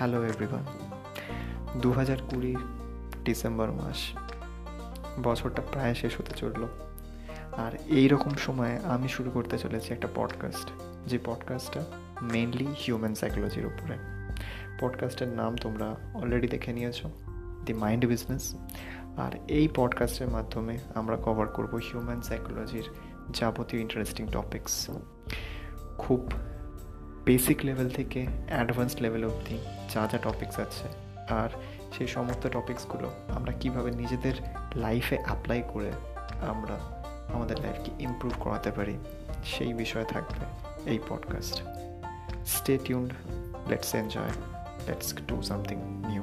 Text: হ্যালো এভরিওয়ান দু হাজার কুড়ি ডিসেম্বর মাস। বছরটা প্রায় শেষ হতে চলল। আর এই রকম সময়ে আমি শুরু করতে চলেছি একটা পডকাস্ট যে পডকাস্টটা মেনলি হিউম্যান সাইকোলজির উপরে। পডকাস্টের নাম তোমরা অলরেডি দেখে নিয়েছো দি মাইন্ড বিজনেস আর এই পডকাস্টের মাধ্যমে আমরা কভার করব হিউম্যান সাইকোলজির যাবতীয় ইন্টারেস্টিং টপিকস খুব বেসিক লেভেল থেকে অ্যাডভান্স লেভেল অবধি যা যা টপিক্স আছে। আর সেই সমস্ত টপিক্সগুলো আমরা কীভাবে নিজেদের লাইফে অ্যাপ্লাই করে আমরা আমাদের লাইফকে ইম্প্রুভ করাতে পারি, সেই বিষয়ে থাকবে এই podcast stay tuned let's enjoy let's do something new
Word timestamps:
হ্যালো 0.00 0.24
এভরিওয়ান 0.24 0.64
দু 1.80 1.92
হাজার 1.92 2.16
কুড়ি 2.30 2.56
ডিসেম্বর 3.24 3.70
মাস। 3.72 4.18
বছরটা 5.22 5.62
প্রায় 5.72 5.94
শেষ 5.94 6.18
হতে 6.18 6.30
চলল। 6.36 6.66
আর 7.56 7.72
এই 7.86 8.08
রকম 8.08 8.34
সময়ে 8.34 8.78
আমি 8.78 9.08
শুরু 9.08 9.30
করতে 9.30 9.58
চলেছি 9.58 9.92
একটা 9.92 10.08
পডকাস্ট 10.14 10.68
যে 11.06 11.18
পডকাস্টটা 11.24 11.80
মেনলি 12.22 12.66
হিউম্যান 12.66 13.14
সাইকোলজির 13.14 13.66
উপরে। 13.66 13.96
পডকাস্টের 14.80 15.28
নাম 15.28 15.56
তোমরা 15.56 15.96
অলরেডি 16.14 16.48
দেখে 16.48 16.72
নিয়েছো 16.72 17.10
দি 17.64 17.72
মাইন্ড 17.72 18.06
বিজনেস 18.06 18.54
আর 19.16 19.32
এই 19.48 19.68
পডকাস্টের 19.74 20.28
মাধ্যমে 20.28 20.78
আমরা 20.94 21.16
কভার 21.16 21.46
করব 21.46 21.74
হিউম্যান 21.74 22.22
সাইকোলজির 22.22 22.88
যাবতীয় 23.30 23.82
ইন্টারেস্টিং 23.82 24.26
টপিকস 24.26 24.90
খুব 25.98 26.32
বেসিক 27.30 27.58
লেভেল 27.64 27.90
থেকে 27.90 28.26
অ্যাডভান্স 28.48 28.96
লেভেল 29.00 29.24
অবধি 29.24 29.58
যা 29.94 30.08
যা 30.12 30.18
টপিক্স 30.18 30.58
আছে। 30.58 30.88
আর 31.28 31.48
সেই 31.98 32.06
সমস্ত 32.06 32.46
টপিক্সগুলো 32.46 33.10
আমরা 33.28 33.52
কীভাবে 33.52 33.90
নিজেদের 33.90 34.32
লাইফে 34.74 35.18
অ্যাপ্লাই 35.18 35.62
করে 35.72 35.92
আমরা 36.48 37.04
আমাদের 37.34 37.60
লাইফকে 37.60 37.90
ইম্প্রুভ 37.98 38.32
করাতে 38.40 38.70
পারি, 38.70 38.98
সেই 39.44 39.74
বিষয়ে 39.74 40.04
থাকবে 40.04 40.44
এই 40.90 40.98
podcast 41.08 41.62
stay 42.46 42.78
tuned 42.84 43.12
let's 43.68 43.94
enjoy 43.94 44.30
let's 44.86 45.14
do 45.14 45.42
something 45.42 45.78
new 45.80 46.22